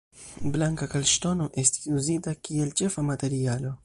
[0.53, 3.75] Blanka kalkŝtono estis uzita kiel la ĉefa materialo.